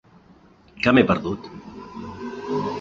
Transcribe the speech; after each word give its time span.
Què 0.85 0.95
m'he 0.95 1.05
perdut? 1.13 1.47